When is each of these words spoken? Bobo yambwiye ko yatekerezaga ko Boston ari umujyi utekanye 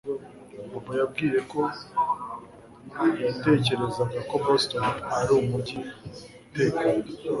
Bobo 0.69 0.91
yambwiye 0.99 1.39
ko 1.51 1.61
yatekerezaga 3.25 4.19
ko 4.29 4.35
Boston 4.45 4.85
ari 5.17 5.31
umujyi 5.41 5.77
utekanye 6.47 7.01